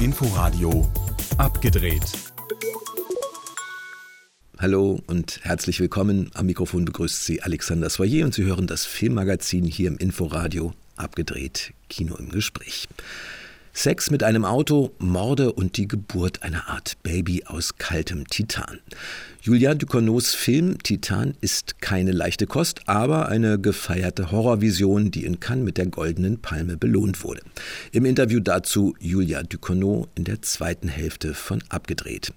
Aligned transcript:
Inforadio 0.00 0.86
abgedreht. 1.38 2.02
Hallo 4.58 5.00
und 5.06 5.40
herzlich 5.42 5.80
willkommen. 5.80 6.30
Am 6.34 6.46
Mikrofon 6.46 6.84
begrüßt 6.84 7.24
Sie 7.24 7.42
Alexander 7.42 7.90
Soyer 7.90 8.24
und 8.24 8.34
Sie 8.34 8.44
hören 8.44 8.66
das 8.66 8.84
Filmmagazin 8.84 9.64
hier 9.64 9.88
im 9.88 9.98
Inforadio 9.98 10.72
abgedreht. 10.96 11.72
Kino 11.88 12.16
im 12.16 12.30
Gespräch. 12.30 12.88
Sex 13.72 14.10
mit 14.10 14.22
einem 14.22 14.46
Auto, 14.46 14.92
Morde 14.98 15.52
und 15.52 15.76
die 15.76 15.86
Geburt 15.86 16.42
einer 16.42 16.68
Art 16.68 17.02
Baby 17.02 17.44
aus 17.44 17.76
kaltem 17.76 18.26
Titan. 18.26 18.80
Julia 19.46 19.76
Ducournau's 19.76 20.34
Film 20.34 20.82
Titan 20.82 21.34
ist 21.40 21.80
keine 21.80 22.10
leichte 22.10 22.48
Kost, 22.48 22.80
aber 22.86 23.28
eine 23.28 23.60
gefeierte 23.60 24.32
Horrorvision, 24.32 25.12
die 25.12 25.24
in 25.24 25.38
Cannes 25.38 25.64
mit 25.64 25.78
der 25.78 25.86
Goldenen 25.86 26.42
Palme 26.42 26.76
belohnt 26.76 27.22
wurde. 27.22 27.42
Im 27.92 28.06
Interview 28.06 28.40
dazu 28.40 28.96
Julia 28.98 29.44
Ducournau 29.44 30.08
in 30.16 30.24
der 30.24 30.42
zweiten 30.42 30.88
Hälfte 30.88 31.32
von 31.32 31.62
Abgedreht. 31.68 32.32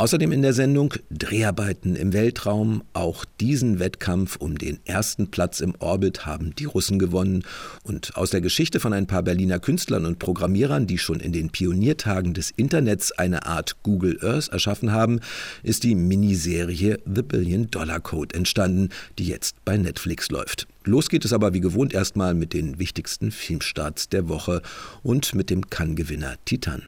Außerdem 0.00 0.32
in 0.32 0.40
der 0.40 0.54
Sendung 0.54 0.94
Dreharbeiten 1.10 1.94
im 1.94 2.14
Weltraum. 2.14 2.82
Auch 2.94 3.26
diesen 3.38 3.80
Wettkampf 3.80 4.36
um 4.36 4.56
den 4.56 4.78
ersten 4.86 5.30
Platz 5.30 5.60
im 5.60 5.74
Orbit 5.78 6.24
haben 6.24 6.54
die 6.54 6.64
Russen 6.64 6.98
gewonnen. 6.98 7.44
Und 7.82 8.16
aus 8.16 8.30
der 8.30 8.40
Geschichte 8.40 8.80
von 8.80 8.94
ein 8.94 9.06
paar 9.06 9.22
Berliner 9.22 9.58
Künstlern 9.58 10.06
und 10.06 10.18
Programmierern, 10.18 10.86
die 10.86 10.96
schon 10.96 11.20
in 11.20 11.32
den 11.32 11.50
Pioniertagen 11.50 12.32
des 12.32 12.50
Internets 12.50 13.12
eine 13.12 13.44
Art 13.44 13.82
Google 13.82 14.18
Earth 14.22 14.48
erschaffen 14.48 14.90
haben, 14.90 15.20
ist 15.62 15.82
die 15.82 15.94
Miniserie 16.40 16.96
The 17.04 17.22
Billion 17.22 17.70
Dollar 17.70 18.00
Code 18.00 18.34
entstanden, 18.34 18.88
die 19.18 19.26
jetzt 19.26 19.62
bei 19.64 19.76
Netflix 19.76 20.30
läuft. 20.30 20.66
Los 20.84 21.10
geht 21.10 21.24
es 21.24 21.32
aber 21.32 21.52
wie 21.52 21.60
gewohnt 21.60 21.92
erstmal 21.92 22.34
mit 22.34 22.54
den 22.54 22.78
wichtigsten 22.78 23.30
Filmstarts 23.30 24.08
der 24.08 24.28
Woche 24.28 24.62
und 25.02 25.34
mit 25.34 25.50
dem 25.50 25.68
Cannes-Gewinner 25.68 26.36
Titan. 26.46 26.86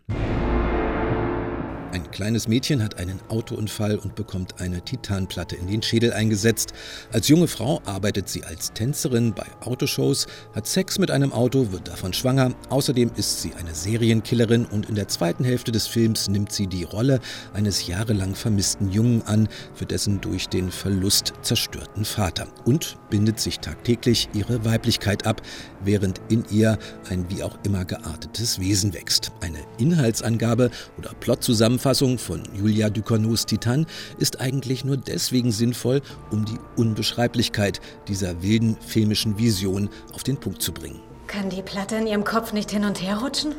Ein 2.03 2.11
kleines 2.11 2.49
Mädchen 2.49 2.83
hat 2.83 2.99
einen 2.99 3.21
Autounfall 3.29 3.97
und 3.97 4.17
bekommt 4.17 4.61
eine 4.61 4.83
Titanplatte 4.83 5.55
in 5.55 5.69
den 5.69 5.83
Schädel 5.83 6.13
eingesetzt. 6.13 6.73
Als 7.13 7.29
junge 7.29 7.47
Frau 7.47 7.81
arbeitet 7.87 8.29
sie 8.29 8.43
als 8.43 8.73
Tänzerin 8.73 9.35
bei 9.35 9.47
Autoshows, 9.61 10.27
hat 10.53 10.67
Sex 10.67 10.99
mit 10.99 11.13
einem 11.13 11.33
Auto, 11.33 11.71
wird 11.71 11.87
davon 11.87 12.13
schwanger. 12.13 12.55
Außerdem 12.71 13.13
ist 13.15 13.41
sie 13.41 13.55
eine 13.55 13.73
Serienkillerin 13.73 14.65
und 14.67 14.89
in 14.89 14.97
der 14.97 15.07
zweiten 15.07 15.45
Hälfte 15.45 15.71
des 15.71 15.87
Films 15.87 16.29
nimmt 16.29 16.51
sie 16.51 16.67
die 16.67 16.83
Rolle 16.83 17.21
eines 17.55 17.87
jahrelang 17.87 18.35
vermissten 18.35 18.91
Jungen 18.91 19.23
an, 19.23 19.49
für 19.73 19.87
dessen 19.87 20.21
durch 20.21 20.49
den 20.49 20.73
Verlust 20.73 21.35
zerstörten 21.43 22.05
Vater 22.05 22.49
und 22.65 22.97
bindet 23.11 23.39
sich 23.39 23.61
tagtäglich 23.61 24.29
ihre 24.35 24.65
Weiblichkeit 24.65 25.25
ab, 25.25 25.41
während 25.85 26.21
in 26.31 26.45
ihr 26.51 26.79
ein 27.09 27.27
wie 27.31 27.45
auch 27.45 27.57
immer 27.65 27.85
geartetes 27.85 28.59
Wesen 28.59 28.93
wächst. 28.93 29.31
Eine 29.41 29.61
Inhaltsangabe 29.79 30.73
oder 30.99 31.13
Plotzusammenfassung 31.21 31.92
Zusammenfassung 31.93 32.19
von 32.19 32.43
Julia 32.55 32.89
Ducournau's 32.89 33.45
Titan 33.45 33.87
ist 34.19 34.41
eigentlich 34.41 34.85
nur 34.85 34.97
deswegen 34.97 35.53
sinnvoll, 35.53 36.01
um 36.31 36.45
die 36.45 36.59
Unbeschreiblichkeit 36.77 37.81
dieser 38.09 38.43
wilden 38.43 38.77
filmischen 38.81 39.39
Vision 39.39 39.91
auf 40.15 40.23
den 40.23 40.39
Punkt 40.39 40.63
zu 40.63 40.73
bringen. 40.73 41.01
Kann 41.27 41.51
die 41.51 41.63
Platte 41.63 41.97
in 41.97 42.07
Ihrem 42.07 42.25
Kopf 42.25 42.53
nicht 42.53 42.71
hin 42.71 42.85
und 42.85 43.03
her 43.03 43.19
rutschen? 43.19 43.55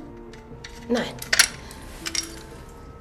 Nein. 0.90 1.04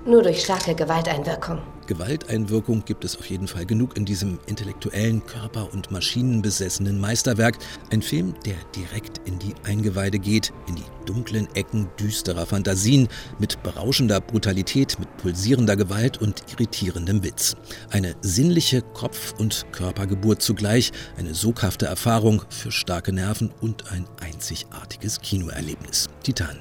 Nur 0.04 0.22
durch 0.22 0.42
starke 0.42 0.74
Gewalteinwirkung. 0.74 1.62
Gewalteinwirkung 1.92 2.86
gibt 2.86 3.04
es 3.04 3.18
auf 3.18 3.26
jeden 3.26 3.46
Fall 3.46 3.66
genug 3.66 3.98
in 3.98 4.06
diesem 4.06 4.38
intellektuellen, 4.46 5.26
körper- 5.26 5.70
und 5.74 5.90
maschinenbesessenen 5.90 6.98
Meisterwerk. 6.98 7.58
Ein 7.90 8.00
Film, 8.00 8.34
der 8.46 8.54
direkt 8.74 9.20
in 9.28 9.38
die 9.38 9.54
Eingeweide 9.64 10.18
geht, 10.18 10.54
in 10.68 10.76
die 10.76 10.84
dunklen 11.04 11.48
Ecken 11.54 11.88
düsterer 12.00 12.46
Fantasien, 12.46 13.08
mit 13.38 13.62
berauschender 13.62 14.22
Brutalität, 14.22 14.98
mit 14.98 15.14
pulsierender 15.18 15.76
Gewalt 15.76 16.16
und 16.16 16.42
irritierendem 16.50 17.22
Witz. 17.24 17.56
Eine 17.90 18.14
sinnliche 18.22 18.80
Kopf- 18.80 19.34
und 19.38 19.66
Körpergeburt 19.72 20.40
zugleich, 20.40 20.92
eine 21.18 21.34
soghafte 21.34 21.84
Erfahrung 21.84 22.42
für 22.48 22.72
starke 22.72 23.12
Nerven 23.12 23.52
und 23.60 23.92
ein 23.92 24.06
einzigartiges 24.22 25.20
Kinoerlebnis. 25.20 26.08
Titan. 26.22 26.58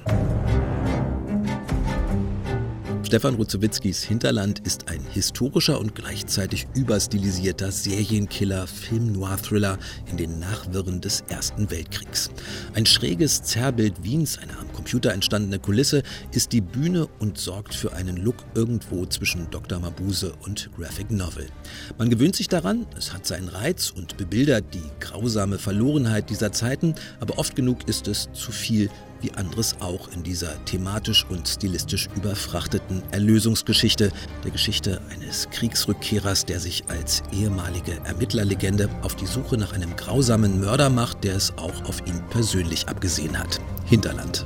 Stefan 3.12 3.34
Ruzowitzkis 3.34 4.02
Hinterland 4.02 4.60
ist 4.60 4.88
ein 4.88 5.04
historischer 5.04 5.78
und 5.78 5.94
gleichzeitig 5.94 6.66
überstilisierter 6.74 7.70
Serienkiller, 7.70 8.66
Film-Noir-Thriller 8.66 9.78
in 10.10 10.16
den 10.16 10.38
Nachwirren 10.38 11.02
des 11.02 11.20
Ersten 11.28 11.70
Weltkriegs. 11.70 12.30
Ein 12.72 12.86
schräges 12.86 13.42
Zerrbild 13.42 14.02
Wiens, 14.02 14.38
eine 14.38 14.58
am 14.58 14.72
Computer 14.72 15.12
entstandene 15.12 15.58
Kulisse, 15.58 16.02
ist 16.30 16.54
die 16.54 16.62
Bühne 16.62 17.06
und 17.18 17.36
sorgt 17.36 17.74
für 17.74 17.92
einen 17.92 18.16
Look 18.16 18.46
irgendwo 18.54 19.04
zwischen 19.04 19.50
Dr. 19.50 19.78
Mabuse 19.78 20.32
und 20.46 20.70
Graphic 20.74 21.10
Novel. 21.10 21.48
Man 21.98 22.08
gewöhnt 22.08 22.34
sich 22.34 22.48
daran, 22.48 22.86
es 22.96 23.12
hat 23.12 23.26
seinen 23.26 23.48
Reiz 23.48 23.90
und 23.90 24.16
bebildert 24.16 24.72
die 24.72 24.90
grausame 25.00 25.58
Verlorenheit 25.58 26.30
dieser 26.30 26.52
Zeiten, 26.52 26.94
aber 27.20 27.36
oft 27.36 27.56
genug 27.56 27.90
ist 27.90 28.08
es 28.08 28.30
zu 28.32 28.52
viel 28.52 28.88
wie 29.22 29.32
anderes 29.32 29.76
auch 29.80 30.08
in 30.08 30.22
dieser 30.22 30.62
thematisch 30.64 31.24
und 31.28 31.48
stilistisch 31.48 32.08
überfrachteten 32.16 33.02
Erlösungsgeschichte, 33.10 34.12
der 34.44 34.50
Geschichte 34.50 35.00
eines 35.10 35.48
Kriegsrückkehrers, 35.50 36.44
der 36.44 36.60
sich 36.60 36.84
als 36.88 37.22
ehemalige 37.32 37.92
Ermittlerlegende 38.04 38.88
auf 39.02 39.16
die 39.16 39.26
Suche 39.26 39.56
nach 39.56 39.72
einem 39.72 39.96
grausamen 39.96 40.60
Mörder 40.60 40.90
macht, 40.90 41.24
der 41.24 41.36
es 41.36 41.56
auch 41.58 41.84
auf 41.84 42.06
ihn 42.06 42.22
persönlich 42.30 42.88
abgesehen 42.88 43.38
hat. 43.38 43.60
Hinterland. 43.86 44.44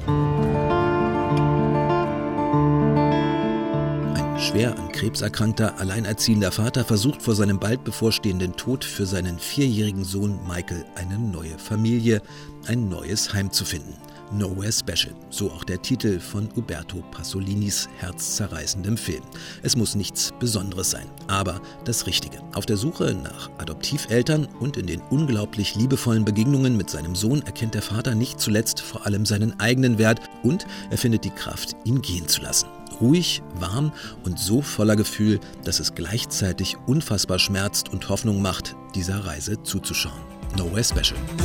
Ein 4.14 4.40
schwer 4.40 4.78
an 4.78 4.92
Krebs 4.92 5.22
erkrankter, 5.22 5.78
alleinerziehender 5.78 6.52
Vater 6.52 6.84
versucht 6.84 7.22
vor 7.22 7.34
seinem 7.34 7.58
bald 7.58 7.84
bevorstehenden 7.84 8.54
Tod 8.56 8.84
für 8.84 9.06
seinen 9.06 9.38
vierjährigen 9.38 10.04
Sohn 10.04 10.38
Michael 10.46 10.84
eine 10.94 11.18
neue 11.18 11.58
Familie, 11.58 12.20
ein 12.66 12.88
neues 12.88 13.32
Heim 13.32 13.50
zu 13.50 13.64
finden. 13.64 13.94
Nowhere 14.32 14.72
Special, 14.72 15.14
so 15.30 15.50
auch 15.50 15.62
der 15.62 15.80
Titel 15.80 16.18
von 16.18 16.48
Uberto 16.56 17.02
Pasolinis 17.12 17.88
herzzerreißendem 17.98 18.96
Film. 18.96 19.22
Es 19.62 19.76
muss 19.76 19.94
nichts 19.94 20.32
Besonderes 20.40 20.90
sein, 20.90 21.06
aber 21.28 21.60
das 21.84 22.06
Richtige. 22.06 22.38
Auf 22.52 22.66
der 22.66 22.76
Suche 22.76 23.14
nach 23.14 23.50
Adoptiveltern 23.58 24.46
und 24.58 24.76
in 24.76 24.86
den 24.86 25.00
unglaublich 25.10 25.76
liebevollen 25.76 26.24
Begegnungen 26.24 26.76
mit 26.76 26.90
seinem 26.90 27.14
Sohn 27.14 27.42
erkennt 27.42 27.74
der 27.74 27.82
Vater 27.82 28.14
nicht 28.14 28.40
zuletzt 28.40 28.80
vor 28.80 29.06
allem 29.06 29.26
seinen 29.26 29.58
eigenen 29.60 29.98
Wert 29.98 30.20
und 30.42 30.66
er 30.90 30.98
findet 30.98 31.24
die 31.24 31.30
Kraft, 31.30 31.76
ihn 31.84 32.02
gehen 32.02 32.26
zu 32.26 32.42
lassen. 32.42 32.68
Ruhig, 33.00 33.42
warm 33.60 33.92
und 34.24 34.38
so 34.38 34.60
voller 34.60 34.96
Gefühl, 34.96 35.38
dass 35.64 35.80
es 35.80 35.94
gleichzeitig 35.94 36.76
unfassbar 36.86 37.38
schmerzt 37.38 37.90
und 37.90 38.08
Hoffnung 38.08 38.42
macht, 38.42 38.74
dieser 38.94 39.24
Reise 39.24 39.62
zuzuschauen. 39.62 40.20
Nowhere 40.56 40.82
Special. 40.82 41.18
No, 41.38 41.44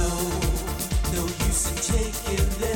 no 1.15 2.70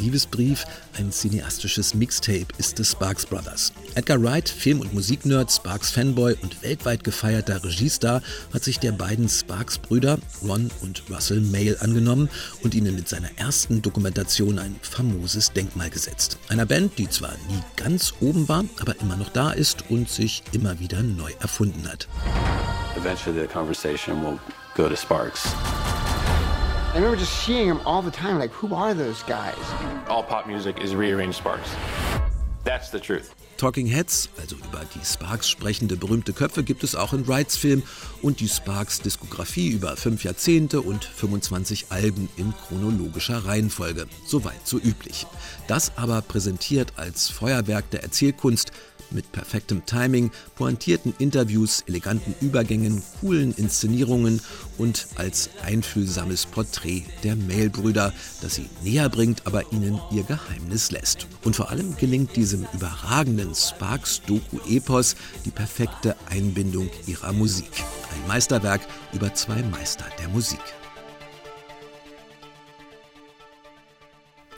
Liebesbrief, 0.00 0.64
ein 0.98 1.12
cineastisches 1.12 1.94
Mixtape 1.94 2.46
ist 2.58 2.78
des 2.78 2.92
Sparks 2.92 3.26
Brothers. 3.26 3.72
Edgar 3.94 4.22
Wright, 4.22 4.48
Film- 4.48 4.80
und 4.80 4.94
Musiknerd, 4.94 5.52
Sparks 5.52 5.90
Fanboy 5.90 6.34
und 6.42 6.62
weltweit 6.62 7.04
gefeierter 7.04 7.62
Regiestar, 7.62 8.22
hat 8.52 8.64
sich 8.64 8.78
der 8.78 8.92
beiden 8.92 9.28
Sparks-Brüder 9.28 10.18
Ron 10.42 10.70
und 10.80 11.02
Russell 11.10 11.40
Mail 11.40 11.76
angenommen 11.80 12.28
und 12.62 12.74
ihnen 12.74 12.94
mit 12.94 13.08
seiner 13.08 13.30
ersten 13.36 13.82
Dokumentation 13.82 14.58
ein 14.58 14.76
famoses 14.82 15.52
Denkmal 15.52 15.90
gesetzt. 15.90 16.38
Einer 16.48 16.66
Band, 16.66 16.98
die 16.98 17.08
zwar 17.08 17.32
nie 17.48 17.62
ganz 17.76 18.14
oben 18.20 18.48
war, 18.48 18.64
aber 18.80 18.98
immer 19.00 19.16
noch 19.16 19.30
da 19.30 19.50
ist 19.50 19.90
und 19.90 20.08
sich 20.08 20.42
immer 20.52 20.80
wieder 20.80 21.02
neu 21.02 21.30
erfunden 21.40 21.86
hat. 21.88 22.08
Eventually 22.96 23.40
the 23.40 23.46
conversation 23.46 24.22
will 24.22 24.38
go 24.74 24.88
to 24.88 24.96
Sparks. 24.96 25.54
I 26.90 26.94
remember 26.94 27.16
just 27.16 27.44
seeing 27.44 27.68
them 27.68 27.80
all 27.86 28.02
the 28.02 28.10
time. 28.10 28.40
Like, 28.40 28.50
who 28.50 28.74
are 28.74 28.94
those 28.94 29.22
guys? 29.22 29.54
All 30.08 30.24
pop 30.24 30.48
music 30.48 30.80
is 30.80 30.92
rearranged 30.96 31.36
Sparks. 31.36 31.70
That's 32.64 32.90
the 32.90 32.98
truth. 32.98 33.32
Talking 33.58 33.86
Heads, 33.86 34.28
also 34.40 34.56
über 34.56 34.84
die 34.92 35.04
Sparks 35.04 35.48
sprechende 35.48 35.96
berühmte 35.96 36.32
Köpfe, 36.32 36.64
gibt 36.64 36.82
es 36.82 36.96
auch 36.96 37.12
in 37.12 37.28
Wrights 37.28 37.56
Film 37.56 37.84
und 38.22 38.40
die 38.40 38.48
Sparks 38.48 39.00
Diskografie 39.02 39.68
über 39.68 39.96
fünf 39.96 40.24
Jahrzehnte 40.24 40.80
und 40.80 41.04
25 41.04 41.86
Alben 41.90 42.28
in 42.36 42.52
chronologischer 42.56 43.44
Reihenfolge. 43.44 44.06
Soweit 44.26 44.66
so 44.66 44.78
üblich. 44.78 45.26
Das 45.68 45.92
aber 45.96 46.22
präsentiert 46.22 46.94
als 46.96 47.28
Feuerwerk 47.28 47.88
der 47.90 48.02
Erzählkunst 48.02 48.72
mit 49.10 49.32
perfektem 49.32 49.84
Timing, 49.86 50.30
pointierten 50.56 51.14
Interviews, 51.18 51.82
eleganten 51.86 52.34
Übergängen, 52.40 53.02
coolen 53.20 53.54
Inszenierungen 53.54 54.40
und 54.78 55.06
als 55.16 55.50
einfühlsames 55.62 56.46
Porträt 56.46 57.04
der 57.22 57.36
Mailbrüder, 57.36 58.12
das 58.42 58.56
sie 58.56 58.68
näher 58.82 59.08
bringt, 59.08 59.46
aber 59.46 59.72
ihnen 59.72 60.00
ihr 60.10 60.22
Geheimnis 60.24 60.90
lässt. 60.90 61.26
Und 61.44 61.56
vor 61.56 61.70
allem 61.70 61.96
gelingt 61.96 62.36
diesem 62.36 62.66
überragenden 62.72 63.54
Sparks-Doku-Epos 63.54 65.16
die 65.44 65.50
perfekte 65.50 66.16
Einbindung 66.28 66.90
ihrer 67.06 67.32
Musik. 67.32 67.70
Ein 68.14 68.28
Meisterwerk 68.28 68.80
über 69.12 69.34
zwei 69.34 69.62
Meister 69.62 70.04
der 70.18 70.28
Musik. 70.28 70.60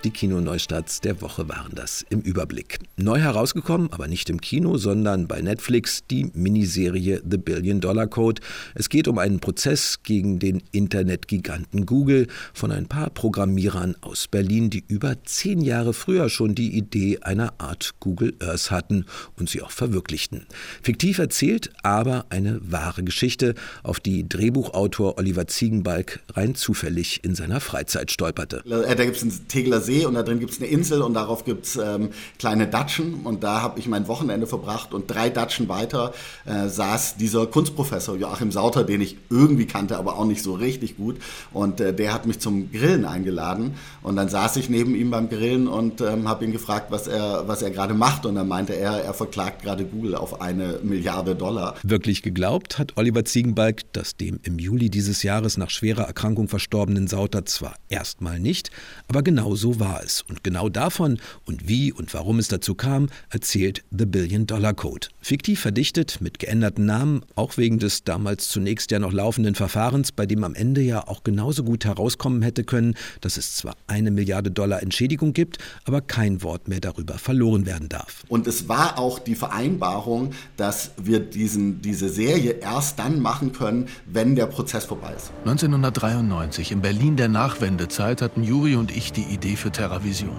Die 0.05 0.11
Kinoneustarts 0.11 1.01
der 1.01 1.21
Woche 1.21 1.49
waren 1.49 1.77
das 1.77 2.05
im 2.11 2.23
Überblick. 2.23 2.81
Neu 2.97 3.21
herausgekommen, 3.21 3.93
aber 3.93 4.09
nicht 4.09 4.31
im 4.31 4.41
Kino, 4.41 4.77
sondern 4.77 5.29
bei 5.29 5.41
Netflix 5.41 6.01
die 6.11 6.29
Miniserie 6.35 7.23
The 7.29 7.37
Billion 7.37 7.81
Dollar 7.81 8.09
Code. 8.09 8.43
Es 8.75 8.89
geht 8.89 9.07
um 9.07 9.19
einen 9.19 9.39
Prozess 9.39 10.03
gegen 10.03 10.41
den 10.41 10.61
Internetgiganten 10.73 11.87
Google 11.87 12.27
von 12.53 12.73
ein 12.73 12.87
paar 12.87 13.11
Programmierern 13.11 13.95
aus 14.01 14.27
Berlin, 14.27 14.71
die 14.71 14.83
über 14.89 15.23
zehn 15.23 15.61
Jahre 15.61 15.93
früher 15.93 16.29
schon 16.29 16.57
die 16.57 16.77
Idee 16.77 17.19
einer 17.21 17.55
Art 17.59 17.93
Google 18.01 18.35
Earth 18.41 18.73
hatten 18.73 19.07
und 19.39 19.51
sie 19.51 19.63
auch 19.63 19.71
verwirklichten. 19.71 20.47
Fiktiv 20.83 21.21
erzählt, 21.21 21.71
aber 21.85 22.27
eine 22.31 22.59
wahre 22.65 23.05
Geschichte, 23.05 23.55
auf 23.85 24.01
die 24.01 24.29
Drehbuchautor 24.29 25.17
Oliver 25.17 25.47
Ziegenbalg 25.47 26.19
rein 26.33 26.57
zufällig 26.57 27.23
in 27.23 27.37
seiner 27.37 27.61
Freizeit 27.61 28.11
stolperte. 28.11 28.65
Äh, 28.67 28.97
da 28.97 29.05
gibt 29.05 29.17
es 29.17 29.23
einen 29.23 29.47
Tegeler 29.47 29.81
See 29.81 29.92
und 30.07 30.15
da 30.15 30.23
drin 30.23 30.41
gibt 30.41 30.53
es 30.53 30.59
eine 30.59 30.69
Insel 30.69 31.03
und 31.03 31.15
darauf 31.15 31.45
gibt 31.45 31.67
es 31.67 31.77
ähm, 31.77 32.11
kleine 32.39 32.67
Datschen. 32.67 33.23
Und 33.25 33.43
da 33.43 33.63
habe 33.63 33.79
ich 33.79 33.89
mein 33.89 34.09
Wochenende 34.09 34.47
verbracht 34.47 34.95
und 34.95 35.11
drei 35.11 35.31
Datschen 35.31 35.69
weiter 35.69 36.13
äh, 36.45 36.69
saß 36.69 37.17
dieser 37.17 37.47
Kunstprofessor 37.47 38.17
Joachim 38.17 38.51
Sauter, 38.53 38.85
den 38.85 39.01
ich 39.01 39.17
irgendwie 39.31 39.67
kannte, 39.67 39.99
aber 39.99 40.19
auch 40.19 40.25
nicht 40.25 40.43
so 40.43 40.55
richtig 40.55 40.97
gut. 40.97 41.17
Und 41.53 41.81
äh, 41.81 41.95
der 41.95 42.13
hat 42.13 42.27
mich 42.27 42.41
zum 42.41 42.71
Grillen 42.73 43.05
eingeladen. 43.05 43.75
Und 44.03 44.17
dann 44.17 44.29
saß 44.29 44.57
ich 44.57 44.69
neben 44.69 44.95
ihm 44.95 45.11
beim 45.11 45.29
Grillen 45.29 45.69
und 45.69 46.01
ähm, 46.01 46.29
habe 46.29 46.45
ihn 46.45 46.53
gefragt, 46.53 46.87
was 46.91 47.07
er, 47.07 47.47
was 47.47 47.63
er 47.63 47.71
gerade 47.71 47.95
macht. 47.95 48.27
Und 48.27 48.35
dann 48.35 48.49
meinte 48.49 48.75
er, 48.75 49.03
er 49.05 49.15
verklagt 49.15 49.63
gerade 49.63 49.85
Google 49.85 50.15
auf 50.15 50.41
eine 50.41 50.81
Milliarde 50.83 51.35
Dollar. 51.35 51.77
Wirklich 51.83 52.23
geglaubt 52.23 52.79
hat 52.79 52.97
Oliver 52.97 53.25
Ziegenbalg, 53.25 53.93
dass 53.93 54.17
dem 54.17 54.41
im 54.43 54.59
Juli 54.59 54.91
dieses 54.91 55.23
Jahres 55.23 55.57
nach 55.57 55.71
schwerer 55.71 56.05
Erkrankung 56.05 56.49
verstorbenen 56.49 57.09
Sauter 57.09 57.45
zwar 57.45 57.75
erstmal 57.89 58.39
nicht, 58.39 58.71
aber 59.09 59.23
genau 59.23 59.55
so 59.55 59.81
war 59.83 60.01
es. 60.03 60.23
Und 60.23 60.45
genau 60.45 60.69
davon 60.69 61.19
und 61.45 61.69
wie 61.69 61.93
und 61.93 62.15
warum 62.15 62.39
es 62.39 62.47
dazu 62.47 62.77
kam, 62.77 63.09
erzählt 63.31 63.83
The 63.91 64.07
Billion 64.07 64.47
Dollar 64.47 64.75
Code. 64.75 65.09
Fiktiv 65.21 65.59
verdichtet, 65.59 66.21
mit 66.21 66.39
geänderten 66.39 66.87
Namen, 66.87 67.25
auch 67.35 67.57
wegen 67.57 67.81
des 67.81 68.05
damals 68.05 68.49
zunächst 68.49 68.93
ja 68.93 69.01
noch 69.01 69.13
laufenden 69.13 69.57
Verfahrens, 69.57 70.13
bei 70.13 70.25
dem 70.25 70.45
am 70.45 70.55
Ende 70.55 70.83
ja 70.83 71.09
auch 71.09 71.25
genauso 71.25 71.65
gut 71.65 71.85
herauskommen 71.85 72.43
hätte 72.43 72.63
können, 72.63 72.95
dass 73.23 73.37
es 73.37 73.57
zwar 73.57 73.75
eine 73.89 74.13
Milliarde 74.13 74.53
Dollar 74.53 74.83
Entschädigung 74.83 75.33
gibt, 75.33 75.59
aber 75.85 76.01
kein 76.01 76.43
Wort 76.43 76.69
mehr 76.69 76.81
darüber 76.81 77.19
verloren 77.19 77.67
werden 77.67 77.89
darf. 77.89 78.23
Und 78.29 78.47
es 78.47 78.69
war 78.69 79.01
auch 79.01 79.19
die 79.19 79.35
Vereinbarung, 79.35 80.31
dass 80.57 80.93
wir 80.97 81.19
diesen, 81.19 81.83
diese 81.83 82.09
Serie 82.09 82.53
erst 82.53 83.01
dann 83.01 83.19
machen 83.19 83.51
können, 83.51 83.89
wenn 84.07 84.37
der 84.37 84.47
Prozess 84.47 84.85
vorbei 84.85 85.13
ist. 85.17 85.33
1993, 85.41 86.71
in 86.71 86.83
Berlin 86.83 87.17
der 87.17 87.29
Nachwendezeit, 87.29 88.23
hatten 88.23 88.45
Juri 88.45 88.77
und 88.77 88.97
ich 88.97 89.11
die 89.11 89.23
Idee 89.23 89.57
für 89.57 89.72
TerraVision. 89.73 90.37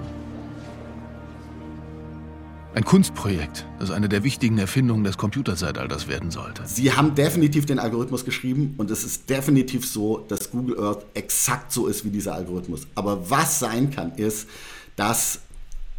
Ein 2.75 2.85
Kunstprojekt, 2.85 3.68
das 3.77 3.91
eine 3.91 4.09
der 4.09 4.24
wichtigen 4.24 4.57
Erfindungen 4.57 5.03
des 5.03 5.18
Computerzeitalters 5.18 6.07
werden 6.07 6.31
sollte. 6.31 6.63
Sie 6.65 6.91
haben 6.91 7.13
definitiv 7.13 7.68
den 7.68 7.77
Algorithmus 7.77 8.25
geschrieben 8.25 8.74
und 8.77 8.89
es 8.89 9.03
ist 9.03 9.30
definitiv 9.30 9.88
so, 9.88 10.25
dass 10.27 10.50
Google 10.50 10.80
Earth 10.80 11.06
exakt 11.13 11.71
so 11.71 11.85
ist 11.85 12.03
wie 12.03 12.09
dieser 12.09 12.33
Algorithmus. 12.33 12.88
Aber 12.95 13.30
was 13.30 13.59
sein 13.59 13.91
kann, 13.91 14.13
ist, 14.15 14.50
dass 14.95 15.39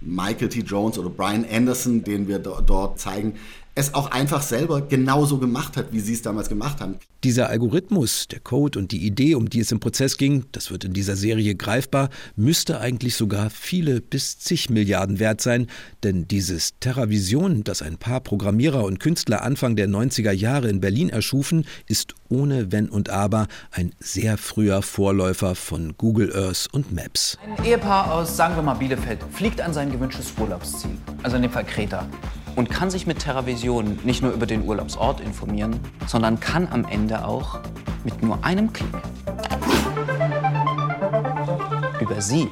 Michael 0.00 0.48
T. 0.48 0.60
Jones 0.60 0.98
oder 0.98 1.10
Brian 1.10 1.46
Anderson, 1.48 2.02
den 2.02 2.26
wir 2.26 2.40
dort 2.40 2.98
zeigen, 2.98 3.34
es 3.74 3.94
auch 3.94 4.10
einfach 4.10 4.42
selber 4.42 4.82
genauso 4.82 5.38
gemacht 5.38 5.76
hat, 5.76 5.92
wie 5.92 6.00
sie 6.00 6.12
es 6.12 6.22
damals 6.22 6.48
gemacht 6.48 6.80
haben. 6.80 6.96
Dieser 7.24 7.48
Algorithmus, 7.48 8.28
der 8.28 8.40
Code 8.40 8.78
und 8.78 8.92
die 8.92 9.04
Idee, 9.04 9.34
um 9.34 9.48
die 9.48 9.60
es 9.60 9.72
im 9.72 9.80
Prozess 9.80 10.16
ging, 10.16 10.44
das 10.52 10.70
wird 10.70 10.84
in 10.84 10.92
dieser 10.92 11.16
Serie 11.16 11.54
greifbar, 11.54 12.10
müsste 12.36 12.80
eigentlich 12.80 13.16
sogar 13.16 13.50
viele 13.50 14.00
bis 14.00 14.38
zig 14.38 14.70
Milliarden 14.70 15.18
wert 15.18 15.40
sein, 15.40 15.66
denn 16.02 16.28
dieses 16.28 16.74
TerraVision, 16.80 17.64
das 17.64 17.82
ein 17.82 17.96
paar 17.96 18.20
Programmierer 18.20 18.84
und 18.84 19.00
Künstler 19.00 19.42
Anfang 19.42 19.74
der 19.74 19.88
90er 19.88 20.32
Jahre 20.32 20.68
in 20.68 20.80
Berlin 20.80 21.08
erschufen, 21.08 21.64
ist 21.86 22.14
ohne 22.28 22.70
Wenn 22.70 22.88
und 22.88 23.10
Aber 23.10 23.48
ein 23.70 23.92
sehr 23.98 24.36
früher 24.36 24.82
Vorläufer 24.82 25.54
von 25.54 25.94
Google 25.96 26.32
Earth 26.34 26.68
und 26.72 26.92
Maps. 26.92 27.38
Ein 27.56 27.64
Ehepaar 27.64 28.12
aus, 28.12 28.36
sagen 28.36 28.54
wir 28.54 28.62
mal, 28.62 28.74
Bielefeld 28.74 29.20
fliegt 29.32 29.60
an 29.60 29.72
sein 29.72 29.90
gewünschtes 29.90 30.34
Urlaubsziel, 30.38 30.90
also 31.22 31.36
in 31.36 31.42
dem 31.42 31.50
Fall 31.50 31.64
Kreta 31.64 32.06
und 32.56 32.70
kann 32.70 32.90
sich 32.90 33.06
mit 33.06 33.18
TerraVision 33.18 33.98
nicht 34.04 34.22
nur 34.22 34.32
über 34.32 34.46
den 34.46 34.64
Urlaubsort 34.64 35.20
informieren, 35.20 35.80
sondern 36.06 36.40
kann 36.40 36.68
am 36.68 36.84
Ende 36.84 37.24
auch 37.24 37.60
mit 38.04 38.22
nur 38.22 38.44
einem 38.44 38.72
Klick 38.72 38.88
über 42.00 42.20
sie 42.20 42.48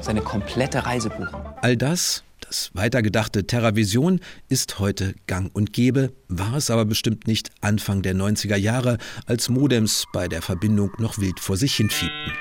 seine 0.00 0.20
komplette 0.20 0.84
Reise 0.86 1.08
buchen. 1.08 1.40
All 1.62 1.76
das, 1.76 2.22
das 2.40 2.70
weitergedachte 2.74 3.46
TerraVision, 3.46 4.20
ist 4.48 4.78
heute 4.78 5.14
gang 5.26 5.50
und 5.54 5.72
gäbe, 5.72 6.12
war 6.28 6.54
es 6.54 6.70
aber 6.70 6.84
bestimmt 6.84 7.26
nicht 7.26 7.50
Anfang 7.60 8.02
der 8.02 8.14
90er 8.14 8.56
Jahre, 8.56 8.98
als 9.26 9.48
Modems 9.48 10.04
bei 10.12 10.28
der 10.28 10.42
Verbindung 10.42 10.92
noch 10.98 11.18
wild 11.18 11.40
vor 11.40 11.56
sich 11.56 11.74
hinfiebten. 11.76 12.32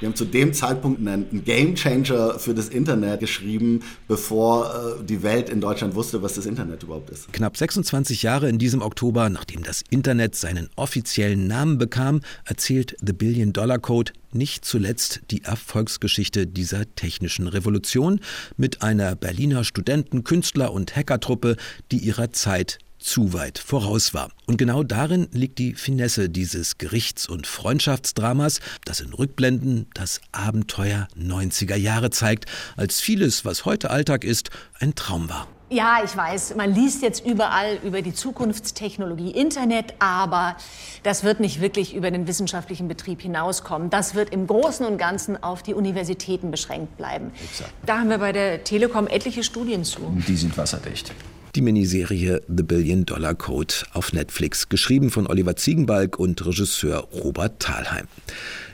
Wir 0.00 0.08
haben 0.08 0.16
zu 0.16 0.24
dem 0.24 0.52
Zeitpunkt 0.52 1.06
einen 1.06 1.44
Game 1.44 1.74
Changer 1.74 2.38
für 2.38 2.54
das 2.54 2.68
Internet 2.68 3.20
geschrieben, 3.20 3.80
bevor 4.08 4.98
äh, 5.00 5.04
die 5.04 5.22
Welt 5.22 5.48
in 5.48 5.60
Deutschland 5.60 5.94
wusste, 5.94 6.22
was 6.22 6.34
das 6.34 6.46
Internet 6.46 6.82
überhaupt 6.82 7.10
ist. 7.10 7.32
Knapp 7.32 7.56
26 7.56 8.22
Jahre 8.22 8.48
in 8.48 8.58
diesem 8.58 8.82
Oktober, 8.82 9.28
nachdem 9.28 9.62
das 9.62 9.82
Internet 9.90 10.34
seinen 10.34 10.68
offiziellen 10.76 11.46
Namen 11.46 11.78
bekam, 11.78 12.20
erzählt 12.44 12.96
The 13.04 13.12
Billion 13.12 13.52
Dollar 13.52 13.78
Code 13.78 14.12
nicht 14.34 14.64
zuletzt 14.64 15.20
die 15.30 15.44
Erfolgsgeschichte 15.44 16.46
dieser 16.46 16.92
technischen 16.96 17.46
Revolution 17.46 18.20
mit 18.56 18.82
einer 18.82 19.14
Berliner 19.14 19.64
Studenten-, 19.64 20.24
Künstler- 20.24 20.72
und 20.72 20.96
Hackertruppe, 20.96 21.56
die 21.92 21.98
ihrer 21.98 22.32
Zeit 22.32 22.78
zu 23.04 23.32
weit 23.32 23.58
voraus 23.58 24.14
war. 24.14 24.30
Und 24.46 24.56
genau 24.56 24.82
darin 24.82 25.28
liegt 25.30 25.58
die 25.58 25.74
Finesse 25.74 26.30
dieses 26.30 26.78
Gerichts- 26.78 27.28
und 27.28 27.46
Freundschaftsdramas, 27.46 28.60
das 28.84 29.00
in 29.00 29.12
Rückblenden 29.12 29.86
das 29.94 30.20
Abenteuer 30.32 31.06
90er 31.16 31.76
Jahre 31.76 32.10
zeigt, 32.10 32.46
als 32.76 33.00
vieles, 33.00 33.44
was 33.44 33.64
heute 33.64 33.90
Alltag 33.90 34.24
ist, 34.24 34.50
ein 34.80 34.94
Traum 34.94 35.28
war. 35.28 35.46
Ja, 35.70 35.98
ich 36.04 36.16
weiß, 36.16 36.54
man 36.56 36.74
liest 36.74 37.02
jetzt 37.02 37.26
überall 37.26 37.78
über 37.82 38.00
die 38.00 38.14
Zukunftstechnologie 38.14 39.30
Internet, 39.30 39.94
aber 39.98 40.56
das 41.02 41.24
wird 41.24 41.40
nicht 41.40 41.60
wirklich 41.60 41.94
über 41.94 42.10
den 42.10 42.26
wissenschaftlichen 42.28 42.86
Betrieb 42.86 43.22
hinauskommen. 43.22 43.90
Das 43.90 44.14
wird 44.14 44.30
im 44.30 44.46
Großen 44.46 44.86
und 44.86 44.98
Ganzen 44.98 45.42
auf 45.42 45.62
die 45.62 45.74
Universitäten 45.74 46.50
beschränkt 46.50 46.96
bleiben. 46.96 47.32
Exakt. 47.42 47.72
Da 47.86 47.98
haben 47.98 48.10
wir 48.10 48.18
bei 48.18 48.32
der 48.32 48.62
Telekom 48.62 49.08
etliche 49.08 49.42
Studien 49.42 49.84
zu. 49.84 50.00
Die 50.28 50.36
sind 50.36 50.56
wasserdicht 50.56 51.12
die 51.54 51.62
Miniserie 51.62 52.42
The 52.48 52.62
Billion 52.62 53.06
Dollar 53.06 53.34
Code 53.34 53.74
auf 53.92 54.12
Netflix, 54.12 54.68
geschrieben 54.68 55.10
von 55.10 55.26
Oliver 55.26 55.54
Ziegenbalg 55.56 56.18
und 56.18 56.44
Regisseur 56.44 57.08
Robert 57.12 57.60
Thalheim. 57.60 58.06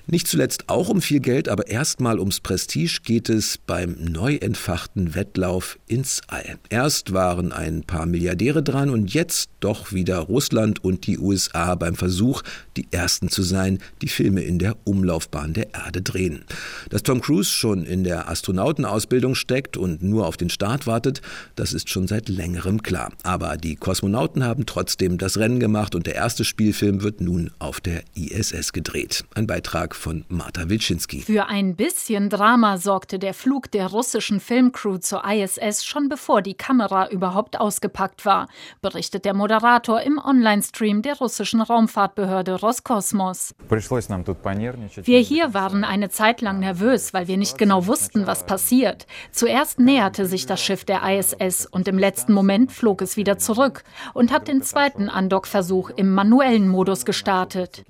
Nicht 0.06 0.26
zuletzt 0.26 0.68
auch 0.68 0.88
um 0.88 1.00
viel 1.00 1.20
Geld, 1.20 1.48
aber 1.48 1.68
erstmal 1.68 2.18
ums 2.18 2.40
Prestige 2.40 3.00
geht 3.04 3.28
es 3.28 3.58
beim 3.58 3.96
neu 4.00 4.36
entfachten 4.36 5.14
Wettlauf 5.14 5.78
ins 5.86 6.20
All. 6.28 6.58
Erst 6.68 7.12
waren 7.12 7.52
ein 7.52 7.82
paar 7.84 8.06
Milliardäre 8.06 8.62
dran 8.62 8.90
und 8.90 9.12
jetzt 9.12 9.50
doch 9.60 9.92
wieder 9.92 10.18
Russland 10.18 10.82
und 10.82 11.06
die 11.06 11.18
USA 11.18 11.74
beim 11.74 11.94
Versuch, 11.94 12.42
die 12.76 12.86
Ersten 12.90 13.28
zu 13.28 13.42
sein, 13.42 13.78
die 14.02 14.08
Filme 14.08 14.42
in 14.42 14.58
der 14.58 14.76
Umlaufbahn 14.84 15.52
der 15.52 15.74
Erde 15.74 16.02
drehen. 16.02 16.44
Dass 16.88 17.02
Tom 17.02 17.20
Cruise 17.20 17.50
schon 17.50 17.84
in 17.84 18.04
der 18.04 18.28
Astronautenausbildung 18.28 19.34
steckt 19.34 19.76
und 19.76 20.02
nur 20.02 20.26
auf 20.26 20.36
den 20.36 20.50
Start 20.50 20.86
wartet, 20.86 21.20
das 21.56 21.72
ist 21.72 21.90
schon 21.90 22.06
seit 22.06 22.28
längerem 22.28 22.82
klar. 22.82 23.12
Aber 23.22 23.56
die 23.56 23.76
Kosmonauten 23.76 24.44
haben 24.44 24.66
trotzdem 24.66 25.18
das 25.18 25.36
Rennen 25.38 25.60
gemacht 25.60 25.94
und 25.94 26.06
der 26.06 26.14
erste 26.14 26.44
Spielfilm 26.44 27.02
wird 27.02 27.20
nun 27.20 27.50
auf 27.58 27.80
der 27.80 28.02
ISS 28.14 28.72
gedreht. 28.72 29.24
Ein 29.34 29.46
Beitrag 29.46 29.89
von 29.94 30.24
Marta 30.28 30.68
Wilczynski. 30.68 31.20
Für 31.20 31.46
ein 31.46 31.76
bisschen 31.76 32.28
Drama 32.28 32.78
sorgte 32.78 33.18
der 33.18 33.34
Flug 33.34 33.70
der 33.70 33.88
russischen 33.88 34.40
Filmcrew 34.40 34.98
zur 34.98 35.24
ISS 35.24 35.84
schon 35.84 36.08
bevor 36.08 36.42
die 36.42 36.54
Kamera 36.54 37.08
überhaupt 37.08 37.60
ausgepackt 37.60 38.24
war, 38.24 38.48
berichtet 38.82 39.24
der 39.24 39.34
Moderator 39.34 40.00
im 40.00 40.18
Online-Stream 40.18 41.02
der 41.02 41.16
russischen 41.18 41.60
Raumfahrtbehörde 41.60 42.60
Roskosmos. 42.60 43.54
Wir 43.68 45.18
hier 45.20 45.54
waren 45.54 45.84
eine 45.84 46.08
Zeit 46.08 46.40
lang 46.40 46.60
nervös, 46.60 47.14
weil 47.14 47.28
wir 47.28 47.36
nicht 47.36 47.58
genau 47.58 47.86
wussten, 47.86 48.26
was 48.26 48.46
passiert. 48.46 49.06
Zuerst 49.32 49.78
näherte 49.78 50.26
sich 50.26 50.46
das 50.46 50.60
Schiff 50.62 50.84
der 50.84 51.02
ISS 51.02 51.66
und 51.66 51.88
im 51.88 51.98
letzten 51.98 52.32
Moment 52.32 52.72
flog 52.72 53.02
es 53.02 53.16
wieder 53.16 53.38
zurück 53.38 53.84
und 54.14 54.32
hat 54.32 54.48
den 54.48 54.62
zweiten 54.62 55.08
Andockversuch 55.08 55.90
im 55.90 56.12
manuellen 56.12 56.68
Modus 56.68 57.04
gestartet. 57.04 57.84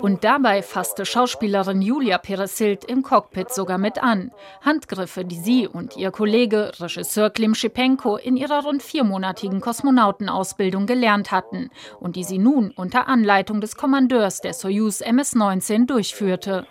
Und 0.00 0.24
dabei 0.24 0.62
fasste 0.62 1.06
Schauspielerin 1.06 1.80
Julia 1.80 2.18
Peresild 2.18 2.84
im 2.84 3.02
Cockpit 3.02 3.52
sogar 3.52 3.78
mit 3.78 4.02
an. 4.02 4.32
Handgriffe, 4.62 5.24
die 5.24 5.36
sie 5.36 5.68
und 5.68 5.96
ihr 5.96 6.10
Kollege, 6.10 6.72
Regisseur 6.78 7.30
Klim 7.30 7.54
Schipenko, 7.54 8.16
in 8.16 8.36
ihrer 8.36 8.64
rund 8.64 8.82
viermonatigen 8.82 9.60
Kosmonautenausbildung 9.60 10.86
gelernt 10.86 11.30
hatten 11.30 11.70
und 12.00 12.16
die 12.16 12.24
sie 12.24 12.38
nun 12.38 12.72
unter 12.76 13.06
Anleitung 13.06 13.60
des 13.60 13.76
Kommandeurs 13.76 14.40
der 14.40 14.52
Soyuz 14.52 15.00
MS-19 15.00 15.86
durchführte. 15.86 16.66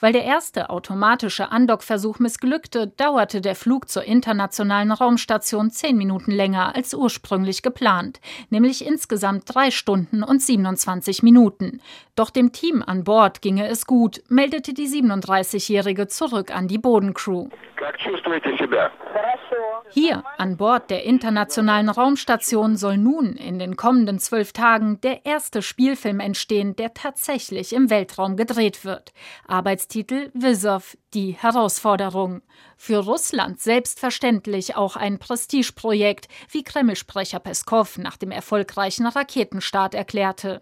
Weil 0.00 0.12
der 0.12 0.24
erste 0.24 0.70
automatische 0.70 1.50
Andockversuch 1.50 2.18
missglückte, 2.18 2.88
dauerte 2.88 3.40
der 3.40 3.54
Flug 3.54 3.88
zur 3.88 4.04
internationalen 4.04 4.92
Raumstation 4.92 5.70
zehn 5.70 5.96
Minuten 5.96 6.30
länger 6.30 6.74
als 6.74 6.94
ursprünglich 6.94 7.62
geplant, 7.62 8.20
nämlich 8.50 8.86
insgesamt 8.86 9.44
drei 9.46 9.70
Stunden 9.70 10.22
und 10.22 10.42
27 10.42 11.22
Minuten. 11.22 11.80
Doch 12.16 12.30
dem 12.30 12.52
Team 12.52 12.82
an 12.86 13.04
Bord 13.04 13.42
ginge 13.42 13.68
es 13.68 13.86
gut, 13.86 14.22
meldete 14.28 14.74
die 14.74 14.86
37-Jährige 14.86 16.06
zurück 16.08 16.54
an 16.54 16.68
die 16.68 16.78
Bodencrew. 16.78 17.48
Hier 19.90 20.24
an 20.38 20.56
Bord 20.56 20.90
der 20.90 21.04
internationalen 21.04 21.88
Raumstation 21.88 22.76
soll 22.76 22.96
nun 22.96 23.34
in 23.34 23.58
den 23.58 23.76
kommenden 23.76 24.18
zwölf 24.18 24.52
Tagen 24.52 25.00
der 25.02 25.24
erste 25.24 25.62
Spielfilm 25.62 26.20
entstehen, 26.20 26.76
der 26.76 26.94
tatsächlich 26.94 27.72
im 27.72 27.90
Weltraum 27.90 28.36
gedreht 28.36 28.84
wird. 28.84 29.12
Arbeitstitel 29.46 30.30
Wisov, 30.34 30.96
die 31.14 31.32
Herausforderung. 31.32 32.42
Für 32.76 32.98
Russland 32.98 33.60
selbstverständlich 33.60 34.76
auch 34.76 34.96
ein 34.96 35.18
Prestigeprojekt, 35.18 36.28
wie 36.50 36.64
Kreml-Sprecher 36.64 37.38
Peskov 37.38 37.98
nach 37.98 38.16
dem 38.16 38.30
erfolgreichen 38.30 39.06
Raketenstart 39.06 39.94
erklärte. 39.94 40.60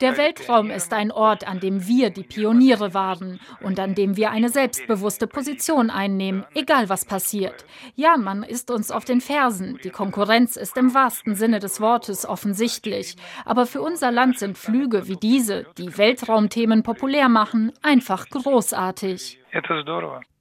Der 0.00 0.16
Weltraum 0.16 0.70
ist 0.70 0.92
ein 0.92 1.10
Ort, 1.10 1.48
an 1.48 1.60
dem 1.60 1.86
wir 1.86 2.10
die 2.10 2.22
Pioniere 2.22 2.94
waren 2.94 3.40
und 3.62 3.80
an 3.80 3.94
dem 3.94 4.16
wir 4.16 4.30
eine 4.30 4.50
selbstbewusste 4.50 5.26
Position 5.26 5.90
einnehmen, 5.90 6.44
egal 6.54 6.88
was 6.88 7.04
passiert. 7.04 7.64
Ja, 7.94 8.16
man 8.16 8.42
ist 8.42 8.70
uns 8.70 8.90
auf 8.90 9.04
den 9.04 9.20
Fersen. 9.20 9.78
Die 9.82 9.90
Konkurrenz 9.90 10.56
ist 10.56 10.76
im 10.76 10.94
wahrsten 10.94 11.34
Sinne 11.34 11.58
des 11.58 11.80
Wortes 11.80 12.26
offensichtlich. 12.26 13.16
Aber 13.44 13.66
für 13.66 13.80
unser 13.80 14.12
Land 14.12 14.38
sind 14.38 14.58
Flüge 14.58 15.08
wie 15.08 15.16
diese, 15.16 15.66
die 15.78 15.96
Weltraumthemen 15.96 16.82
populär 16.82 17.28
machen, 17.28 17.72
einfach 17.82 18.28
großartig. 18.66 19.38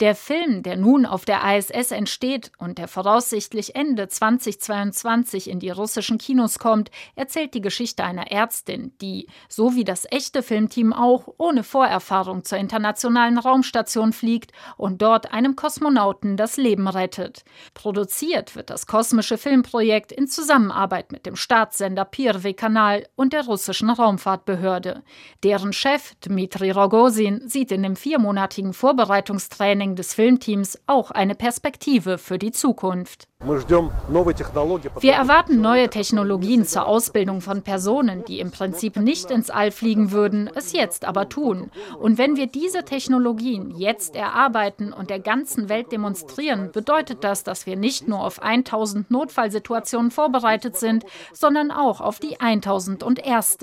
Der 0.02 0.14
Film, 0.14 0.62
der 0.62 0.76
nun 0.76 1.06
auf 1.06 1.24
der 1.24 1.40
ISS 1.56 1.92
entsteht 1.92 2.52
und 2.58 2.78
der 2.78 2.90
voraussichtlich 2.90 3.76
Ende 3.76 4.10
2022 4.10 5.50
in 5.50 5.60
die 5.60 5.70
russischen 5.70 6.18
Kinos 6.18 6.60
kommt, 6.60 6.92
erzählt 7.16 7.54
die 7.54 7.62
Geschichte 7.62 8.04
einer 8.04 8.30
Ärztin, 8.30 8.92
die, 9.00 9.28
so 9.48 9.76
wie 9.76 9.86
das 9.86 10.06
echte 10.12 10.44
Filmteam 10.44 10.92
auch, 10.92 11.30
ohne 11.38 11.64
Vorerfahrung 11.64 12.44
zur 12.44 12.58
internationalen 12.58 13.38
Raumstation 13.38 14.12
fliegt 14.12 14.52
und 14.76 15.02
dort 15.02 15.32
einem 15.32 15.56
Kosmonauten 15.56 16.36
das 16.36 16.58
Leben 16.58 16.90
rettet. 16.90 17.46
Produziert 17.74 18.58
wird 18.58 18.70
das 18.70 18.88
kosmische 18.88 19.38
Filmprojekt 19.38 20.12
in 20.12 20.28
Zusammenarbeit 20.28 21.14
mit 21.14 21.26
dem 21.26 21.38
Staatssender 21.38 22.04
Pirve-Kanal 22.04 23.08
und 23.16 23.32
der 23.32 23.46
russischen 23.46 23.90
Raumfahrtbehörde. 23.90 25.04
Deren 25.44 25.72
Chef, 25.72 26.16
Dmitri 26.16 26.72
Rogozin, 26.72 27.48
sieht 27.48 27.72
in 27.72 27.84
dem 27.84 27.96
viermonatigen 27.96 28.74
Vorbereitungsprojekt 28.74 29.05
Vorbereitungstraining 29.06 29.96
des 29.96 30.16
Filmteams 30.16 30.80
auch 30.88 31.12
eine 31.12 31.36
Perspektive 31.36 32.18
für 32.18 32.40
die 32.40 32.52
Zukunft. 32.52 33.28
Wir 33.40 35.14
erwarten 35.14 35.62
neue 35.62 35.90
Technologien 35.92 36.66
zur 36.66 36.88
Ausbildung 36.88 37.42
von 37.42 37.62
Personen, 37.62 38.26
die 38.26 38.40
im 38.40 38.50
Prinzip 38.50 38.96
nicht 38.96 39.30
ins 39.30 39.52
All 39.52 39.70
fliegen 39.70 40.12
würden, 40.12 40.50
es 40.56 40.72
jetzt 40.72 41.06
aber 41.06 41.30
tun. 41.30 41.70
Und 42.00 42.18
wenn 42.18 42.36
wir 42.36 42.48
diese 42.48 42.84
Technologien 42.84 43.70
jetzt 43.78 44.16
erarbeiten 44.16 44.92
und 44.92 45.12
der 45.12 45.20
ganzen 45.20 45.70
Welt 45.70 45.92
demonstrieren, 45.92 46.72
bedeutet 46.72 47.24
das, 47.24 47.44
dass 47.44 47.68
wir 47.68 47.76
nicht 47.76 48.08
nur 48.08 48.24
auf 48.24 48.42
1000 48.42 49.12
Notfallsituationen 49.12 50.10
vorbereitet 50.10 50.78
sind, 50.78 51.06
sondern 51.32 51.70
auch 51.70 52.02
auf 52.02 52.20
die 52.20 52.40
1001. 52.40 53.58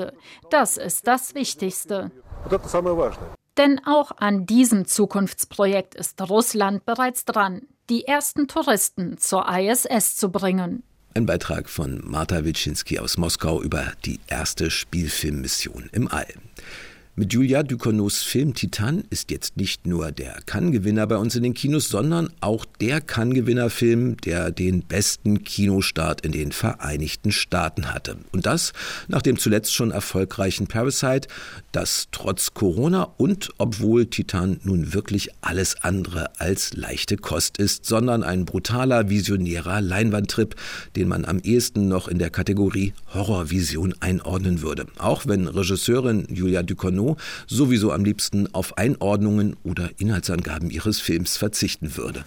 Das 0.51 0.77
ist 0.77 1.09
das 1.09 1.35
Wichtigste. 1.35 2.13
Denn 3.59 3.81
auch 3.85 4.13
an 4.17 4.47
diesem 4.47 4.87
Zukunftsprojekt 4.87 5.95
ist 5.95 6.21
Russland 6.23 6.87
bereits 6.87 7.25
dran, 7.25 7.63
die 7.91 8.07
ersten 8.07 8.49
Touristen 8.49 9.19
zur 9.19 9.47
ISS 9.49 10.17
zu 10.17 10.31
bringen. 10.31 10.83
Ein 11.15 11.27
Beitrag 11.27 11.69
von 11.69 12.01
Marta 12.03 12.45
Wilczynski 12.45 12.99
aus 12.99 13.19
Moskau 13.19 13.63
über 13.63 13.93
die 14.07 14.21
erste 14.29 14.71
Spielfilmmission 14.71 15.91
im 15.93 16.09
All. 16.09 16.27
Mit 17.15 17.35
Julia 17.35 17.63
Ducournau's 17.63 18.23
Film 18.23 18.55
Titan 18.55 19.05
ist 19.11 19.31
jetzt 19.31 19.59
nicht 19.59 19.87
nur 19.87 20.13
der 20.13 20.39
Cannes-Gewinner 20.47 21.07
bei 21.07 21.19
uns 21.19 21.37
in 21.37 21.43
den 21.43 21.53
Kinos, 21.53 21.91
sondern 21.91 22.31
auch 22.41 22.65
der 22.81 23.03
Cannes-Gewinner-Film, 23.03 24.17
der 24.17 24.51
den 24.51 24.81
besten 24.81 25.45
Kinostart 25.45 26.23
in 26.23 26.33
den 26.33 26.53
Vereinigten 26.53 27.31
Staaten 27.31 27.93
hatte. 27.93 28.17
Und 28.33 28.47
das 28.47 28.73
nach 29.09 29.21
dem 29.21 29.37
zuletzt 29.39 29.75
schon 29.75 29.91
erfolgreichen 29.91 30.69
Parasite, 30.69 31.29
das 31.71 32.09
trotz 32.13 32.55
Corona 32.55 33.13
und 33.19 33.51
obwohl 33.59 34.07
Titan 34.07 34.59
nun 34.63 34.95
wirklich 34.95 35.29
alles 35.43 35.83
andere 35.83 36.41
als 36.41 36.73
leichte 36.73 37.19
Kost 37.19 37.59
ist, 37.59 37.85
sondern 37.85 38.23
ein 38.23 38.47
brutaler, 38.47 39.11
visionärer 39.11 39.83
Leinwandtrip, 39.83 40.55
den 40.97 41.09
man 41.09 41.27
am 41.27 41.41
ehesten 41.41 41.89
noch 41.89 42.09
in 42.09 42.19
der 42.19 42.31
Kategorie 42.31 42.95
Horrorvision 43.13 43.95
einordnen 44.01 44.63
würde. 44.63 44.87
Auch 44.97 45.27
wenn 45.27 45.47
Regisseurin 45.47 46.27
Julia 46.31 46.63
Ducournau 46.63 47.02
Renault 47.03 47.21
sowieso 47.47 47.93
am 47.93 48.05
liebsten 48.05 48.53
auf 48.55 48.79
Einordnungen 48.79 49.57
oder 49.65 49.91
Inhaltsangaben 49.99 50.71
ihres 50.71 51.01
Films 51.01 51.37
verzichten 51.37 51.97
würde. 51.97 52.25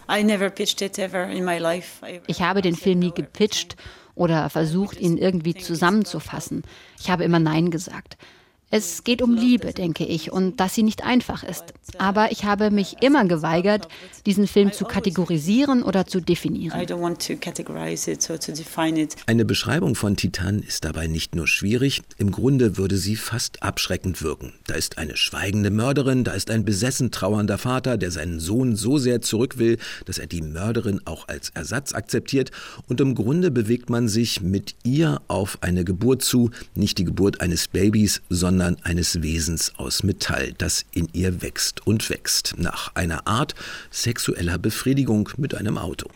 Ich 2.28 2.42
habe 2.42 2.62
den 2.62 2.76
Film 2.76 3.00
nie 3.00 3.12
gepitcht 3.12 3.76
oder 4.16 4.50
versucht, 4.50 5.00
ihn 5.00 5.18
irgendwie 5.18 5.56
zusammenzufassen. 5.56 6.64
Ich 7.00 7.10
habe 7.10 7.24
immer 7.24 7.40
Nein 7.40 7.72
gesagt. 7.72 8.18
Es 8.78 9.06
geht 9.06 9.22
um 9.22 9.34
Liebe, 9.38 9.72
denke 9.72 10.04
ich, 10.04 10.34
und 10.34 10.60
dass 10.60 10.76
sie 10.76 10.84
nicht 10.84 11.06
einfach 11.06 11.44
ist. 11.44 11.64
Aber 11.98 12.34
ich 12.34 12.44
habe 12.44 12.72
mich 12.72 12.98
immer 13.02 13.24
geweigert, 13.24 13.88
diesen 14.26 14.48
Film 14.48 14.74
zu 14.74 14.84
kategorisieren 14.84 15.82
oder 15.82 16.06
zu 16.06 16.20
definieren. 16.20 16.78
Eine 19.28 19.46
Beschreibung 19.46 19.96
von 19.96 20.18
Titan 20.18 20.60
ist 20.60 20.84
dabei 20.84 21.08
nicht 21.08 21.36
nur 21.36 21.48
schwierig, 21.48 22.02
im 22.18 22.32
Grunde 22.32 22.76
würde 22.76 22.98
sie 22.98 23.16
fast 23.16 23.64
abschreckend 23.64 24.22
wirken. 24.22 24.52
Da 24.68 24.74
ist 24.74 24.98
eine 24.98 25.16
schweigende 25.16 25.72
Mörderin, 25.72 26.26
da 26.26 26.34
ist 26.34 26.52
ein 26.52 26.66
besessen 26.66 27.12
trauernder 27.12 27.58
Vater, 27.58 27.98
der 27.98 28.12
seinen 28.12 28.42
Sohn 28.42 28.76
so 28.76 28.98
sehr 28.98 29.22
zurück 29.22 29.58
will, 29.58 29.78
dass 30.04 30.18
er 30.18 30.28
die 30.28 30.42
Mörderin 30.42 31.00
auch 31.06 31.30
als 31.30 31.50
Ersatz 31.52 31.94
akzeptiert, 31.94 32.52
und 32.90 33.00
im 33.00 33.16
Grunde 33.16 33.52
bewegt 33.52 33.90
man 33.90 34.10
sich 34.10 34.42
mit 34.42 34.76
ihr 34.84 35.22
auf 35.30 35.60
eine 35.62 35.86
Geburt 35.86 36.24
zu, 36.24 36.52
nicht 36.74 36.98
die 36.98 37.06
Geburt 37.06 37.40
eines 37.40 37.70
Babys, 37.70 38.22
sondern 38.30 38.65
sondern 38.66 38.84
eines 38.84 39.22
Wesens 39.22 39.74
aus 39.78 40.02
Metall, 40.02 40.54
das 40.58 40.86
in 40.92 41.08
ihr 41.14 41.44
wächst 41.44 41.86
und 41.86 42.10
wächst, 42.10 42.56
nach 42.58 42.96
einer 42.96 43.28
Art 43.28 43.54
sexueller 43.92 44.58
Befriedigung 44.58 45.30
mit 45.38 45.54
einem 45.54 45.78
Auto. 45.78 46.10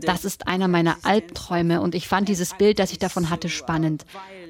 Das 0.00 0.24
ist 0.24 0.48
einer 0.48 0.68
meiner 0.68 0.96
Albträume 1.02 1.80
und 1.80 1.94
ich 1.94 2.08
fand 2.08 2.28
dieses 2.28 2.54
Bild, 2.54 2.80
das 2.80 2.90
ich 2.90 2.98
davon 2.98 3.30
hatte, 3.30 3.48
spannend. 3.48 4.04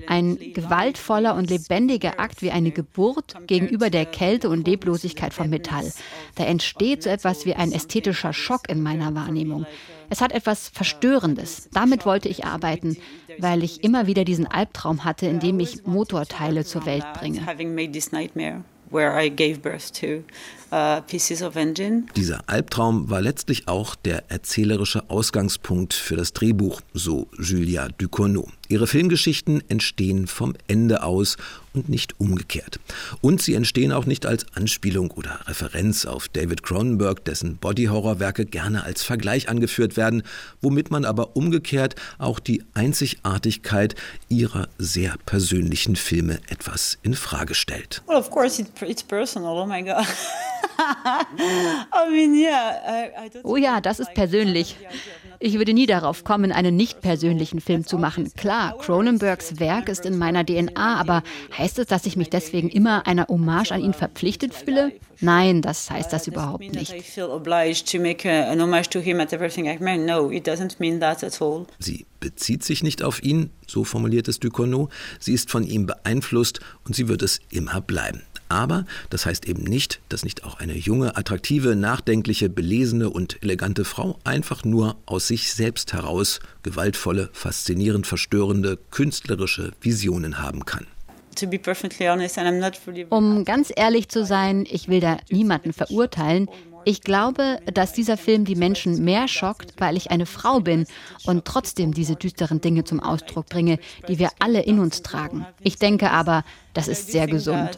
Ein 0.08 0.38
gewaltvoller 0.54 1.34
und 1.34 1.50
lebendiger 1.50 2.18
Akt 2.18 2.40
wie 2.40 2.50
eine 2.50 2.70
Geburt 2.70 3.36
gegenüber 3.46 3.90
der 3.90 4.06
Kälte 4.06 4.48
und 4.48 4.66
Leblosigkeit 4.66 5.34
von 5.34 5.50
Metall. 5.50 5.92
Da 6.34 6.44
entsteht 6.44 7.02
so 7.02 7.10
etwas 7.10 7.44
wie 7.44 7.54
ein 7.54 7.72
ästhetischer 7.72 8.32
Schock 8.32 8.70
in 8.70 8.82
meiner 8.82 9.14
Wahrnehmung. 9.14 9.66
Es 10.08 10.22
hat 10.22 10.32
etwas 10.32 10.70
Verstörendes. 10.70 11.68
Damit 11.74 12.06
wollte 12.06 12.30
ich 12.30 12.46
arbeiten, 12.46 12.96
weil 13.38 13.62
ich 13.62 13.84
immer 13.84 14.06
wieder 14.06 14.24
diesen 14.24 14.46
Albtraum 14.46 15.04
hatte, 15.04 15.26
in 15.26 15.40
dem 15.40 15.60
ich 15.60 15.84
Motorteile 15.84 16.64
zur 16.64 16.86
Welt 16.86 17.04
bringe. 17.12 17.42
Uh, 20.70 21.00
Dieser 22.14 22.42
Albtraum 22.46 23.08
war 23.08 23.22
letztlich 23.22 23.68
auch 23.68 23.94
der 23.94 24.30
erzählerische 24.30 25.08
Ausgangspunkt 25.08 25.94
für 25.94 26.14
das 26.14 26.34
Drehbuch, 26.34 26.82
so 26.92 27.26
Julia 27.38 27.88
Ducournau. 27.88 28.48
Ihre 28.68 28.86
Filmgeschichten 28.86 29.62
entstehen 29.70 30.26
vom 30.26 30.54
Ende 30.66 31.02
aus 31.02 31.38
und 31.72 31.88
nicht 31.88 32.20
umgekehrt. 32.20 32.80
Und 33.22 33.40
sie 33.40 33.54
entstehen 33.54 33.92
auch 33.92 34.04
nicht 34.04 34.26
als 34.26 34.44
Anspielung 34.54 35.10
oder 35.10 35.40
Referenz 35.46 36.04
auf 36.04 36.28
David 36.28 36.62
Cronenberg, 36.62 37.24
dessen 37.24 37.56
Body-Horror-Werke 37.56 38.44
gerne 38.44 38.84
als 38.84 39.02
Vergleich 39.02 39.48
angeführt 39.48 39.96
werden, 39.96 40.22
womit 40.60 40.90
man 40.90 41.06
aber 41.06 41.34
umgekehrt 41.34 41.94
auch 42.18 42.40
die 42.40 42.62
Einzigartigkeit 42.74 43.94
ihrer 44.28 44.68
sehr 44.76 45.16
persönlichen 45.24 45.96
Filme 45.96 46.38
etwas 46.48 46.98
in 47.02 47.14
Frage 47.14 47.54
stellt. 47.54 48.02
Well, 48.06 48.18
of 48.18 48.30
course 48.30 48.62
it's 48.82 49.02
personal. 49.02 49.56
Oh 49.56 49.66
my 49.66 49.82
God. 49.82 50.04
Oh 53.42 53.56
ja, 53.56 53.80
das 53.80 54.00
ist 54.00 54.14
persönlich. 54.14 54.76
Ich 55.40 55.54
würde 55.54 55.72
nie 55.72 55.86
darauf 55.86 56.24
kommen, 56.24 56.50
einen 56.50 56.76
nicht 56.76 57.00
persönlichen 57.00 57.60
Film 57.60 57.86
zu 57.86 57.98
machen. 57.98 58.32
Klar, 58.36 58.76
Cronenbergs 58.78 59.60
Werk 59.60 59.88
ist 59.88 60.04
in 60.04 60.18
meiner 60.18 60.44
DNA, 60.44 60.96
aber 61.00 61.22
heißt 61.56 61.78
es, 61.78 61.86
dass 61.86 62.06
ich 62.06 62.16
mich 62.16 62.30
deswegen 62.30 62.68
immer 62.68 63.06
einer 63.06 63.26
Hommage 63.28 63.72
an 63.72 63.80
ihn 63.80 63.94
verpflichtet 63.94 64.54
fühle? 64.54 64.92
Nein, 65.20 65.62
das 65.62 65.90
heißt 65.90 66.12
das 66.12 66.26
überhaupt 66.26 66.72
nicht. 66.72 66.94
Sie 71.78 72.06
bezieht 72.20 72.64
sich 72.64 72.82
nicht 72.82 73.02
auf 73.02 73.22
ihn, 73.22 73.50
so 73.66 73.84
formuliert 73.84 74.28
es 74.28 74.40
Ducournau, 74.40 74.88
sie 75.20 75.34
ist 75.34 75.50
von 75.50 75.64
ihm 75.64 75.86
beeinflusst 75.86 76.60
und 76.84 76.96
sie 76.96 77.08
wird 77.08 77.22
es 77.22 77.40
immer 77.50 77.80
bleiben. 77.80 78.22
Aber 78.48 78.84
das 79.10 79.26
heißt 79.26 79.46
eben 79.46 79.62
nicht, 79.64 80.00
dass 80.08 80.24
nicht 80.24 80.44
auch 80.44 80.58
eine 80.58 80.76
junge, 80.76 81.16
attraktive, 81.16 81.76
nachdenkliche, 81.76 82.48
belesene 82.48 83.10
und 83.10 83.42
elegante 83.42 83.84
Frau 83.84 84.18
einfach 84.24 84.64
nur 84.64 84.96
aus 85.06 85.28
sich 85.28 85.52
selbst 85.52 85.92
heraus 85.92 86.40
gewaltvolle, 86.62 87.30
faszinierend 87.32 88.06
verstörende, 88.06 88.78
künstlerische 88.90 89.72
Visionen 89.80 90.38
haben 90.38 90.64
kann. 90.64 90.86
Um 93.10 93.44
ganz 93.44 93.72
ehrlich 93.74 94.08
zu 94.08 94.24
sein, 94.24 94.66
ich 94.68 94.88
will 94.88 95.00
da 95.00 95.18
niemanden 95.30 95.72
verurteilen. 95.72 96.48
Ich 96.88 97.02
glaube, 97.02 97.58
dass 97.74 97.92
dieser 97.92 98.16
Film 98.16 98.46
die 98.46 98.54
Menschen 98.54 99.04
mehr 99.04 99.28
schockt, 99.28 99.74
weil 99.76 99.98
ich 99.98 100.10
eine 100.10 100.24
Frau 100.24 100.60
bin 100.60 100.86
und 101.26 101.44
trotzdem 101.44 101.92
diese 101.92 102.16
düsteren 102.16 102.62
Dinge 102.62 102.82
zum 102.82 103.00
Ausdruck 103.00 103.50
bringe, 103.50 103.78
die 104.08 104.18
wir 104.18 104.30
alle 104.38 104.62
in 104.62 104.78
uns 104.78 105.02
tragen. 105.02 105.44
Ich 105.60 105.76
denke 105.76 106.10
aber, 106.10 106.44
das 106.72 106.88
ist 106.88 107.12
sehr 107.12 107.26
gesund. 107.26 107.76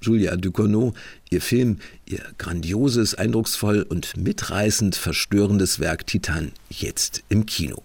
Julia 0.00 0.34
Ducournau, 0.34 0.94
ihr 1.30 1.40
Film, 1.40 1.78
ihr 2.06 2.22
grandioses, 2.38 3.14
eindrucksvoll 3.14 3.82
und 3.82 4.16
mitreißend 4.16 4.96
verstörendes 4.96 5.78
Werk 5.78 6.08
Titan 6.08 6.50
jetzt 6.68 7.22
im 7.28 7.46
Kino. 7.46 7.84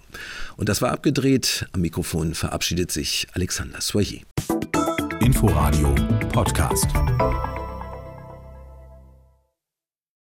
Und 0.57 0.67
das 0.67 0.81
war 0.81 0.89
abgedreht. 0.89 1.67
Am 1.73 1.81
Mikrofon 1.81 2.33
verabschiedet 2.33 2.91
sich 2.91 3.27
Alexander 3.33 3.81
Soyer. 3.81 4.21
Inforadio 5.19 5.93
Podcast. 6.33 6.87